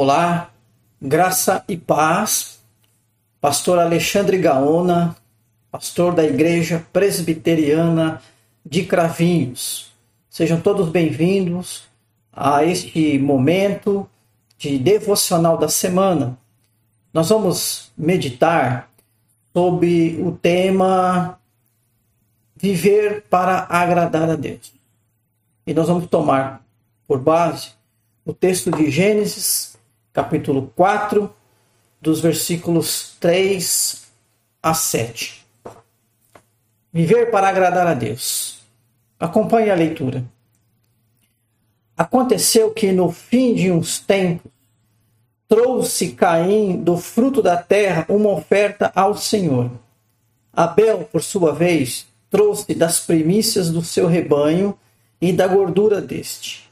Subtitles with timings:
[0.00, 0.52] Olá,
[1.02, 2.60] graça e paz.
[3.40, 5.16] Pastor Alexandre Gaona,
[5.72, 8.22] pastor da Igreja Presbiteriana
[8.64, 9.92] de Cravinhos.
[10.30, 11.88] Sejam todos bem-vindos
[12.32, 14.08] a este momento
[14.56, 16.38] de devocional da semana.
[17.12, 18.88] Nós vamos meditar
[19.52, 21.40] sobre o tema
[22.54, 24.72] Viver para agradar a Deus.
[25.66, 26.64] E nós vamos tomar
[27.04, 27.72] por base
[28.24, 29.76] o texto de Gênesis,
[30.18, 31.32] capítulo 4,
[32.00, 34.02] dos versículos 3
[34.60, 35.46] a 7.
[36.92, 38.58] Viver para agradar a Deus.
[39.16, 40.24] Acompanhe a leitura.
[41.96, 44.50] Aconteceu que no fim de uns tempos
[45.46, 49.70] trouxe Caim do fruto da terra uma oferta ao Senhor.
[50.52, 54.76] Abel, por sua vez, trouxe das primícias do seu rebanho
[55.20, 56.68] e da gordura deste.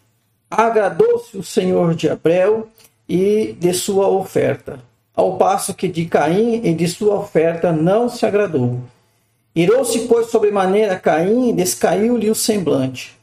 [0.50, 2.68] Agradou-se o Senhor de Abel
[3.08, 4.80] e de sua oferta,
[5.14, 8.80] ao passo que de Caim e de sua oferta não se agradou.
[9.54, 13.16] Irou-se, pois, sobremaneira Caim e descaiu-lhe o semblante.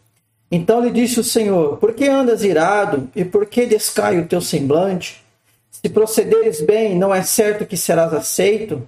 [0.50, 4.42] Então lhe disse o Senhor: Por que andas irado e por que descai o teu
[4.42, 5.24] semblante?
[5.72, 8.88] Se procederes bem, não é certo que serás aceito?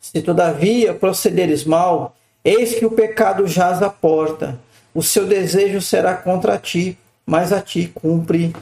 [0.00, 4.58] Se todavia procederes mal, eis que o pecado jaz à porta.
[4.94, 8.54] O seu desejo será contra ti, mas a ti cumpre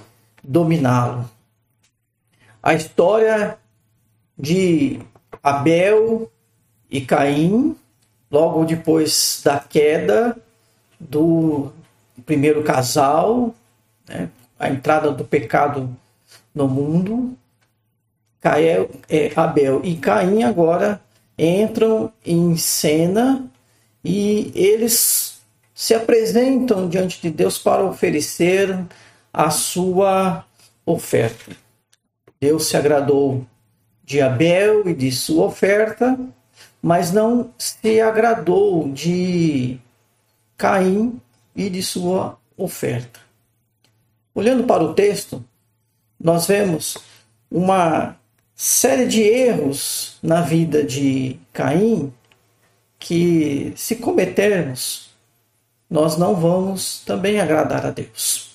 [0.42, 1.33] dominá-lo
[2.64, 3.58] a história
[4.38, 4.98] de
[5.42, 6.32] Abel
[6.90, 7.76] e Caim,
[8.30, 10.34] logo depois da queda
[10.98, 11.70] do
[12.24, 13.54] primeiro casal,
[14.08, 15.94] né, a entrada do pecado
[16.54, 17.36] no mundo.
[18.40, 21.02] Cael, é, Abel e Caim agora
[21.38, 23.44] entram em cena
[24.02, 25.38] e eles
[25.74, 28.86] se apresentam diante de Deus para oferecer
[29.30, 30.46] a sua
[30.86, 31.63] oferta.
[32.44, 33.46] Deus se agradou
[34.04, 36.18] de Abel e de sua oferta,
[36.82, 39.78] mas não se agradou de
[40.54, 41.18] Caim
[41.56, 43.18] e de sua oferta.
[44.34, 45.42] Olhando para o texto,
[46.20, 46.98] nós vemos
[47.50, 48.14] uma
[48.54, 52.12] série de erros na vida de Caim
[52.98, 55.14] que, se cometermos,
[55.88, 58.50] nós não vamos também agradar a Deus.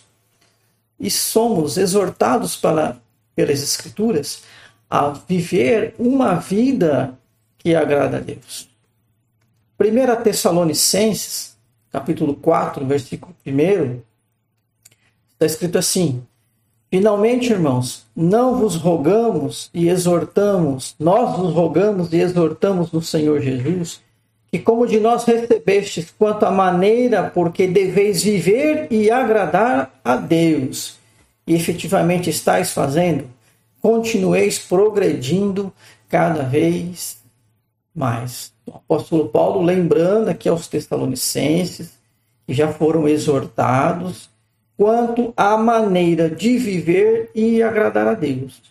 [1.00, 2.96] E somos exortados para
[3.36, 4.44] pelas Escrituras
[4.90, 7.18] a viver uma vida
[7.58, 8.70] que agrada a Deus.
[9.80, 11.58] 1 Tessalonicenses,
[11.92, 14.02] capítulo 4, versículo 1,
[15.34, 16.22] está escrito assim:
[16.92, 24.02] Finalmente, irmãos, não vos rogamos e exortamos, nós vos rogamos e exortamos no Senhor Jesus,
[24.52, 30.99] que como de nós recebestes quanto à maneira porque deveis viver e agradar a Deus,
[31.50, 33.28] e efetivamente estáis fazendo,
[33.82, 35.74] continueis progredindo
[36.08, 37.18] cada vez
[37.94, 38.54] mais.
[38.68, 41.94] O apóstolo Paulo lembrando aqui aos Tessalonicenses,
[42.46, 44.30] que já foram exortados,
[44.78, 48.62] quanto à maneira de viver e agradar a Deus.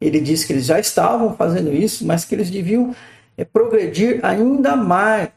[0.00, 2.92] Ele diz que eles já estavam fazendo isso, mas que eles deviam
[3.36, 5.28] é, progredir ainda mais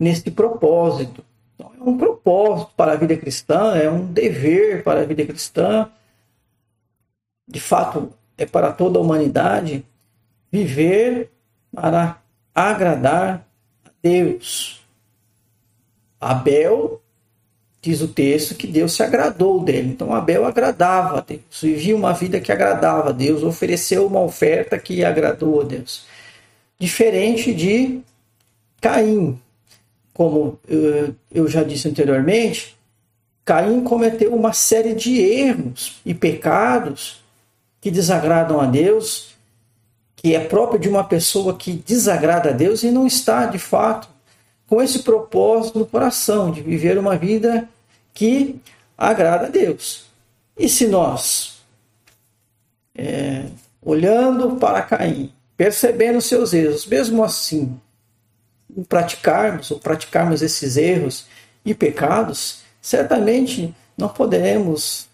[0.00, 1.22] neste propósito
[1.54, 5.88] então, é um propósito para a vida cristã, é um dever para a vida cristã.
[7.46, 9.84] De fato, é para toda a humanidade
[10.50, 11.30] viver
[11.72, 12.20] para
[12.54, 13.46] agradar
[13.84, 14.84] a Deus.
[16.20, 17.00] Abel
[17.80, 19.90] diz o texto que Deus se agradou dele.
[19.90, 24.78] Então Abel agradava a Deus, vivia uma vida que agradava a Deus, ofereceu uma oferta
[24.78, 26.06] que agradou a Deus.
[26.78, 28.00] Diferente de
[28.80, 29.38] Caim,
[30.14, 30.58] como
[31.32, 32.76] eu já disse anteriormente,
[33.44, 37.22] Caim cometeu uma série de erros e pecados
[37.80, 39.34] que desagradam a Deus,
[40.16, 44.08] que é próprio de uma pessoa que desagrada a Deus e não está, de fato,
[44.66, 47.68] com esse propósito no coração de viver uma vida
[48.14, 48.58] que
[48.96, 50.06] agrada a Deus.
[50.56, 51.56] E se nós,
[52.94, 53.44] é,
[53.82, 57.78] olhando para Caim, percebendo seus erros, mesmo assim,
[58.82, 61.26] praticarmos ou praticarmos esses erros
[61.64, 65.08] e pecados, certamente não poderemos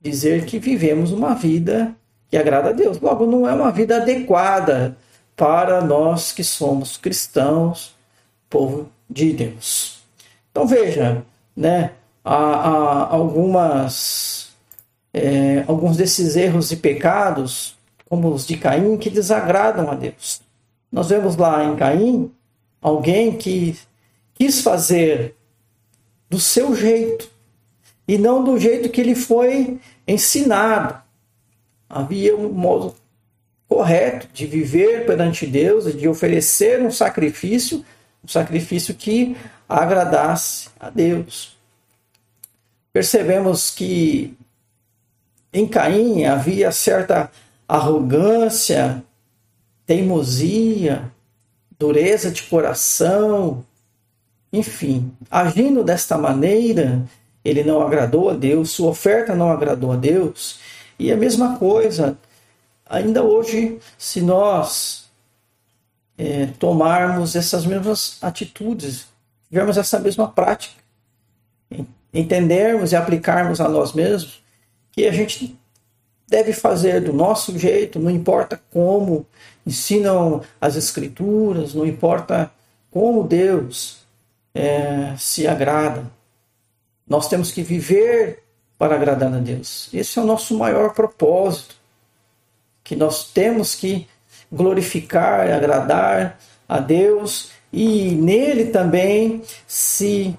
[0.00, 1.94] dizer que vivemos uma vida
[2.30, 2.98] que agrada a Deus.
[2.98, 4.96] Logo, não é uma vida adequada
[5.36, 7.94] para nós que somos cristãos,
[8.48, 10.02] povo de Deus.
[10.50, 11.24] Então veja,
[11.56, 11.92] né,
[12.24, 14.50] há, há algumas,
[15.12, 17.76] é, alguns desses erros e pecados,
[18.08, 20.42] como os de Caim, que desagradam a Deus.
[20.90, 22.30] Nós vemos lá em Caim
[22.82, 23.78] Alguém que
[24.34, 25.36] quis fazer
[26.28, 27.30] do seu jeito
[28.06, 31.00] e não do jeito que ele foi ensinado
[31.92, 32.94] havia um modo
[33.68, 37.84] correto de viver perante Deus e de oferecer um sacrifício,
[38.24, 39.36] um sacrifício que
[39.68, 41.56] agradasse a Deus.
[42.92, 44.36] Percebemos que
[45.52, 47.30] em Caim havia certa
[47.68, 49.04] arrogância,
[49.86, 51.12] teimosia,
[51.82, 53.66] dureza de coração,
[54.52, 57.02] enfim, agindo desta maneira,
[57.44, 60.60] ele não agradou a Deus, sua oferta não agradou a Deus.
[60.96, 62.16] E a mesma coisa,
[62.86, 65.10] ainda hoje, se nós
[66.16, 69.06] é, tomarmos essas mesmas atitudes,
[69.48, 70.80] tivermos essa mesma prática,
[72.14, 74.40] entendermos e aplicarmos a nós mesmos,
[74.92, 75.58] que a gente
[76.32, 79.26] deve fazer do nosso jeito, não importa como
[79.66, 82.50] ensinam as Escrituras, não importa
[82.90, 83.98] como Deus
[84.54, 86.10] é, se agrada.
[87.06, 88.42] Nós temos que viver
[88.78, 89.90] para agradar a Deus.
[89.92, 91.76] Esse é o nosso maior propósito.
[92.82, 94.08] Que nós temos que
[94.50, 100.34] glorificar agradar a Deus e nele também se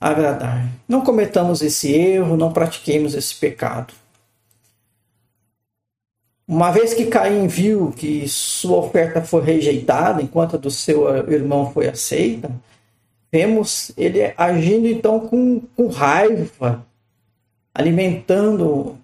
[0.00, 0.68] agradar.
[0.88, 3.94] Não cometamos esse erro, não pratiquemos esse pecado.
[6.46, 11.72] Uma vez que Caim viu que sua oferta foi rejeitada, enquanto a do seu irmão
[11.72, 12.50] foi aceita,
[13.32, 16.86] vemos ele agindo então com, com raiva,
[17.74, 18.98] alimentando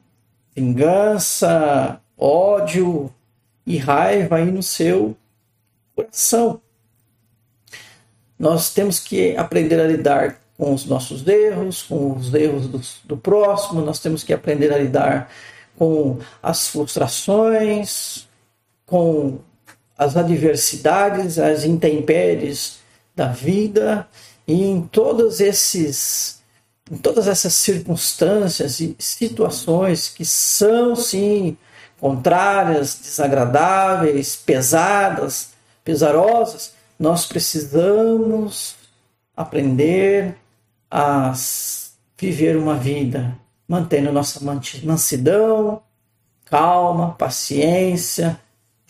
[0.55, 3.11] vingança, ódio
[3.67, 5.17] e raiva aí no seu
[5.97, 6.61] coração.
[8.39, 13.17] Nós temos que aprender a lidar com os nossos erros, com os erros do, do
[13.17, 15.31] próximo, nós temos que aprender a lidar
[15.81, 18.29] com as frustrações,
[18.85, 19.39] com
[19.97, 22.81] as adversidades, as intempéries
[23.17, 24.07] da vida
[24.47, 26.39] e em todos esses
[26.91, 31.57] em todas essas circunstâncias e situações que são sim
[31.99, 35.53] contrárias, desagradáveis, pesadas,
[35.83, 38.75] pesarosas, nós precisamos
[39.35, 40.35] aprender
[40.91, 41.33] a
[42.19, 43.35] viver uma vida
[43.71, 44.41] mantendo nossa
[44.83, 45.81] mansidão,
[46.45, 48.37] calma, paciência,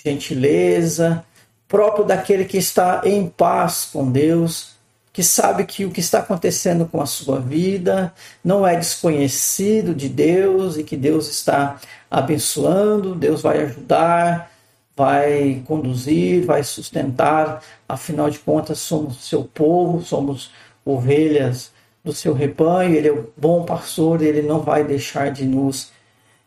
[0.03, 1.23] gentileza,
[1.69, 4.71] próprio daquele que está em paz com Deus,
[5.13, 8.11] que sabe que o que está acontecendo com a sua vida
[8.43, 11.79] não é desconhecido de Deus e que Deus está
[12.11, 14.51] abençoando, Deus vai ajudar,
[14.97, 20.51] vai conduzir, vai sustentar, afinal de contas somos seu povo, somos
[20.87, 21.71] ovelhas
[22.03, 25.93] do seu rebanho, ele é o bom pastor, ele não vai deixar de nos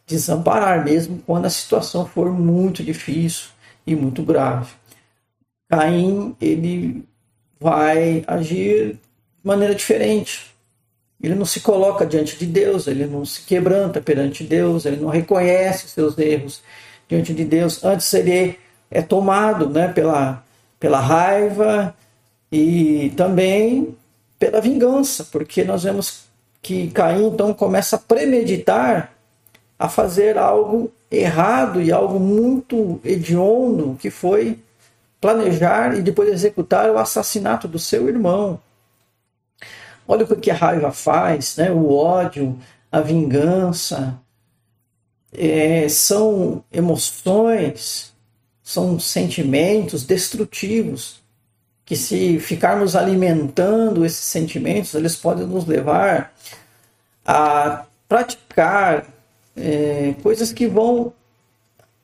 [0.06, 3.50] desamparar, mesmo quando a situação for muito difícil
[3.86, 4.72] e muito grave.
[5.70, 7.04] Caim, ele
[7.60, 9.00] vai agir de
[9.44, 10.54] maneira diferente.
[11.22, 15.10] Ele não se coloca diante de Deus, ele não se quebranta perante Deus, ele não
[15.10, 16.62] reconhece seus erros
[17.08, 17.84] diante de Deus.
[17.84, 18.60] Antes ele
[18.92, 20.44] é tomado né, pela,
[20.80, 21.96] pela raiva
[22.52, 23.96] e também
[24.44, 26.26] pela vingança, porque nós vemos
[26.62, 29.14] que Caim então começa a premeditar
[29.80, 34.60] a fazer algo errado e algo muito hediondo, que foi
[35.22, 38.60] planejar e depois executar o assassinato do seu irmão.
[40.06, 41.72] Olha o que a raiva faz, né?
[41.72, 42.60] o ódio,
[42.92, 44.20] a vingança.
[45.32, 48.14] É, são emoções,
[48.62, 51.23] são sentimentos destrutivos
[51.86, 56.34] que se ficarmos alimentando esses sentimentos, eles podem nos levar
[57.26, 59.06] a praticar
[59.56, 61.14] é, coisas que vão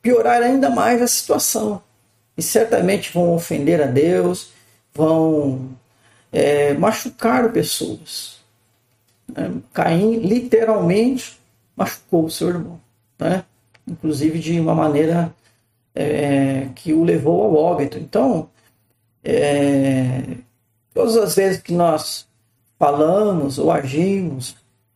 [0.01, 1.81] piorar ainda mais a situação
[2.37, 4.51] e certamente vão ofender a Deus,
[4.93, 5.69] vão
[6.31, 8.39] é, machucar pessoas.
[9.35, 11.39] É, Caim literalmente
[11.75, 12.79] machucou o seu irmão,
[13.17, 13.43] né?
[13.87, 15.33] inclusive de uma maneira
[15.95, 17.97] é, que o levou ao óbito.
[17.97, 18.49] Então,
[19.23, 20.37] é,
[20.93, 22.27] todas as vezes que nós
[22.77, 24.55] falamos ou agimos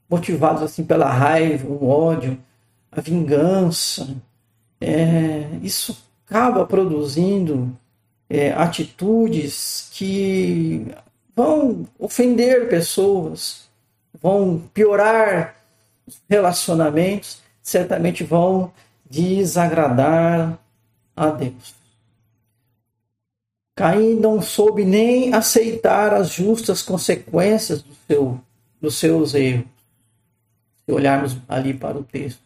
[0.09, 2.37] motivados assim pela raiva, o ódio,
[2.91, 4.15] a vingança,
[4.79, 7.77] é, isso acaba produzindo
[8.29, 10.87] é, atitudes que
[11.35, 13.69] vão ofender pessoas,
[14.21, 15.55] vão piorar
[16.29, 18.71] relacionamentos, certamente vão
[19.09, 20.57] desagradar
[21.15, 21.82] a Deus.
[23.75, 28.39] Caim não soube nem aceitar as justas consequências do seu,
[28.79, 29.65] dos seus erros.
[30.85, 32.41] Se olharmos ali para o texto.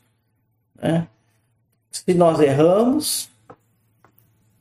[0.76, 1.08] Né?
[1.92, 3.30] Se nós erramos,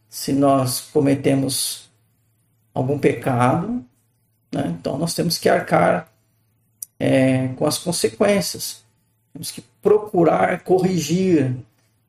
[0.08, 1.90] se nós cometemos
[2.75, 3.85] algum pecado,
[4.52, 4.75] né?
[4.78, 6.11] então nós temos que arcar
[6.99, 8.85] é, com as consequências.
[9.32, 11.54] Temos que procurar corrigir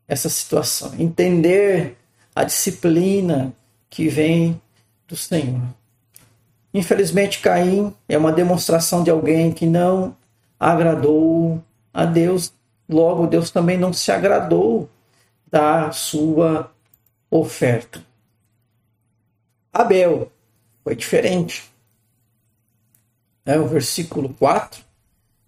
[0.07, 1.97] essa situação, entender
[2.33, 3.53] a disciplina
[3.97, 4.61] que vem
[5.07, 5.59] do Senhor.
[6.71, 10.15] Infelizmente, Caim é uma demonstração de alguém que não
[10.59, 12.53] agradou a Deus,
[12.87, 14.87] logo, Deus também não se agradou
[15.49, 16.71] da sua
[17.31, 17.99] oferta.
[19.73, 20.31] Abel
[20.83, 21.63] foi diferente.
[23.47, 24.83] É, o versículo 4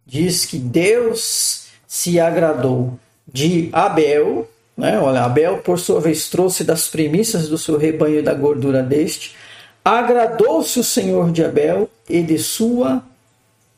[0.08, 3.00] diz que Deus se agradou
[3.32, 4.50] de Abel,
[4.80, 4.98] né?
[4.98, 9.36] Olha, Abel, por sua vez, trouxe das primícias do seu rebanho e da gordura deste.
[9.84, 13.04] Agradou-se o Senhor de Abel e de sua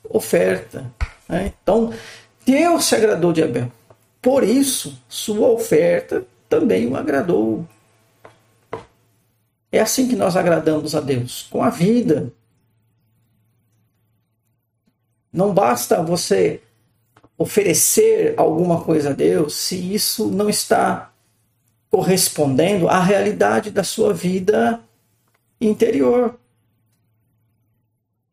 [0.08, 0.86] oferta.
[1.28, 1.52] Né?
[1.62, 1.92] Então,
[2.46, 3.72] Deus se agradou de Abel.
[4.22, 7.66] Por isso, sua oferta também o agradou.
[9.72, 12.32] É assim que nós agradamos a Deus, com a vida.
[15.34, 16.62] Não basta você
[17.42, 21.12] oferecer alguma coisa a Deus se isso não está
[21.90, 24.80] correspondendo à realidade da sua vida
[25.60, 26.40] interior.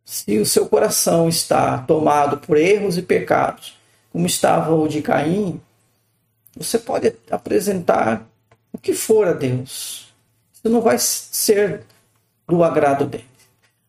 [0.05, 3.77] Se o seu coração está tomado por erros e pecados,
[4.13, 5.61] como estava o de Caim,
[6.55, 8.27] você pode apresentar
[8.73, 10.13] o que for a Deus.
[10.53, 11.83] Isso não vai ser
[12.47, 13.25] do agrado dele.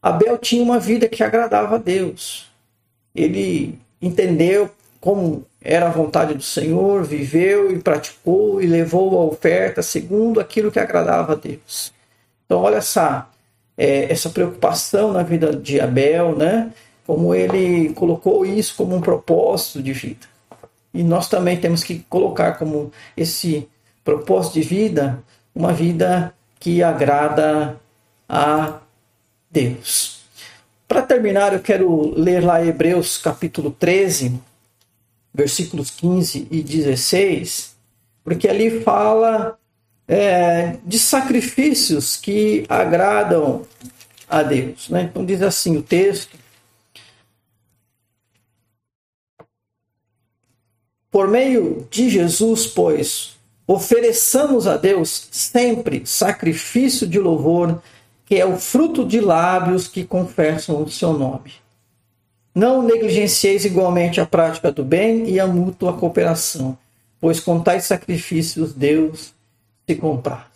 [0.01, 2.49] Abel tinha uma vida que agradava a Deus.
[3.13, 9.81] Ele entendeu como era a vontade do Senhor, viveu e praticou e levou a oferta
[9.81, 11.93] segundo aquilo que agradava a Deus.
[12.45, 13.27] Então, olha essa,
[13.77, 16.71] é, essa preocupação na vida de Abel, né?
[17.09, 20.27] como ele colocou isso como um propósito de vida.
[20.93, 23.67] E nós também temos que colocar como esse
[24.03, 25.23] propósito de vida
[25.55, 27.77] uma vida que agrada
[28.29, 28.79] a
[29.49, 30.19] Deus.
[30.87, 34.39] Para terminar, eu quero ler lá Hebreus capítulo 13,
[35.33, 37.75] versículos 15 e 16,
[38.23, 39.57] porque ali fala
[40.07, 43.65] é, de sacrifícios que agradam
[44.27, 44.89] a Deus.
[44.89, 45.03] Né?
[45.03, 46.37] Então diz assim o texto.
[51.11, 57.81] Por meio de Jesus, pois, ofereçamos a Deus sempre sacrifício de louvor,
[58.25, 61.53] que é o fruto de lábios que confessam o seu nome.
[62.53, 66.77] Não negligencieis igualmente a prática do bem e a mútua cooperação,
[67.19, 69.33] pois com tais sacrifícios Deus
[69.87, 70.49] se comprar.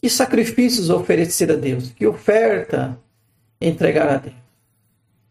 [0.00, 1.90] Que sacrifícios oferecer a Deus?
[1.90, 2.98] Que oferta
[3.60, 4.34] entregar a Deus?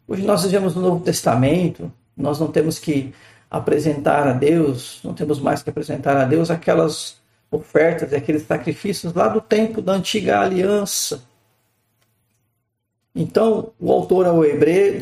[0.07, 3.13] Hoje nós vivemos no Novo Testamento, nós não temos que
[3.49, 7.17] apresentar a Deus, não temos mais que apresentar a Deus aquelas
[7.49, 11.21] ofertas, aqueles sacrifícios lá do tempo da antiga aliança.
[13.15, 14.25] Então, o autor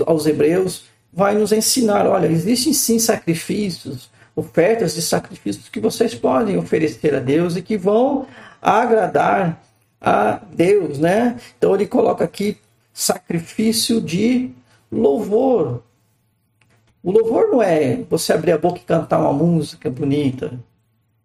[0.06, 6.58] aos Hebreus vai nos ensinar: olha, existem sim sacrifícios, ofertas de sacrifícios que vocês podem
[6.58, 8.26] oferecer a Deus e que vão
[8.62, 9.62] agradar
[10.02, 11.38] a Deus, né?
[11.58, 12.58] Então, ele coloca aqui
[12.94, 14.52] sacrifício de
[14.92, 15.84] louvor.
[17.04, 20.60] O louvor não é você abrir a boca e cantar uma música bonita.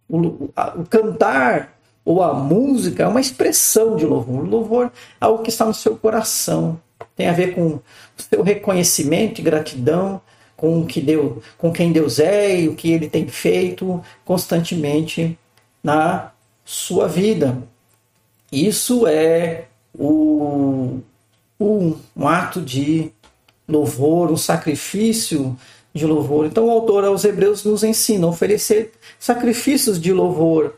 [0.08, 1.73] O, a, o cantar
[2.04, 4.44] ou a música é uma expressão de louvor.
[4.44, 6.78] O louvor é algo que está no seu coração.
[7.16, 7.82] Tem a ver com o
[8.16, 10.20] seu reconhecimento e gratidão
[10.56, 15.38] com que deu, com quem Deus é e o que ele tem feito constantemente
[15.82, 16.32] na
[16.64, 17.58] sua vida.
[18.52, 19.64] Isso é
[19.98, 21.00] o,
[21.58, 23.10] um ato de
[23.66, 25.56] louvor, um sacrifício
[25.94, 26.46] de louvor.
[26.46, 30.74] Então o autor aos Hebreus nos ensina a oferecer sacrifícios de louvor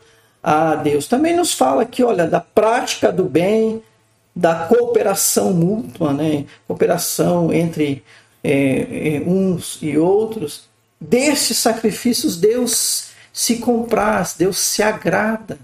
[0.47, 1.09] a Deus.
[1.09, 3.83] Também nos fala que, olha, da prática do bem,
[4.33, 6.45] da cooperação mútua, né?
[6.65, 8.01] cooperação entre
[8.41, 10.69] é, é, uns e outros.
[11.01, 15.59] Desses sacrifícios Deus se compraz, Deus se agrada.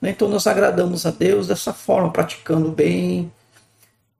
[0.00, 0.10] Né?
[0.10, 3.30] Então nós agradamos a Deus dessa forma, praticando bem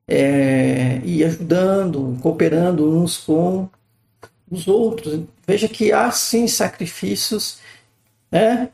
[0.07, 3.69] é, e ajudando, cooperando uns com
[4.49, 5.25] os outros.
[5.45, 7.59] Veja que há sim sacrifícios
[8.31, 8.69] né,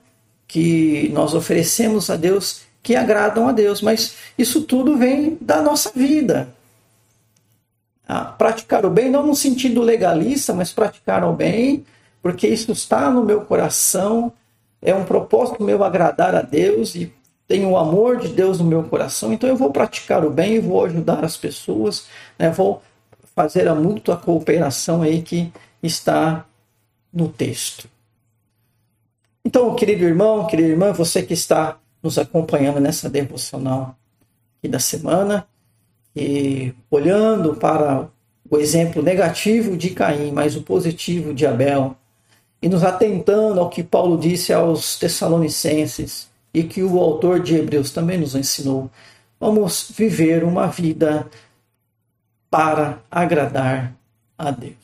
[0.51, 5.93] que nós oferecemos a Deus que agradam a Deus, mas isso tudo vem da nossa
[5.95, 6.53] vida.
[8.09, 11.87] Ah, praticar o bem, não no sentido legalista, mas praticar o bem,
[12.21, 14.33] porque isso está no meu coração,
[14.83, 17.13] é um propósito meu agradar a Deus e
[17.47, 20.85] tenho o amor de Deus no meu coração, então eu vou praticar o bem, vou
[20.85, 22.83] ajudar as pessoas, né, vou
[23.37, 26.45] fazer a mútua cooperação aí que está
[27.13, 27.89] no texto.
[29.45, 33.97] Então, querido irmão, querida irmã, você que está nos acompanhando nessa devocional
[34.59, 35.47] aqui da semana
[36.15, 38.09] e olhando para
[38.51, 41.97] o exemplo negativo de Caim, mas o positivo de Abel,
[42.61, 47.91] e nos atentando ao que Paulo disse aos Tessalonicenses e que o autor de Hebreus
[47.91, 48.91] também nos ensinou,
[49.39, 51.27] vamos viver uma vida
[52.51, 53.95] para agradar
[54.37, 54.80] a Deus.